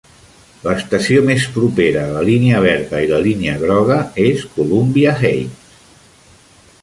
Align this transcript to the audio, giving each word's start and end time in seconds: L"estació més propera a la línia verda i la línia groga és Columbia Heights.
L"estació 0.67 1.19
més 1.29 1.43
propera 1.57 2.05
a 2.05 2.13
la 2.15 2.23
línia 2.29 2.63
verda 2.63 3.01
i 3.07 3.11
la 3.13 3.19
línia 3.27 3.55
groga 3.65 3.99
és 4.25 4.45
Columbia 4.57 5.13
Heights. 5.21 5.77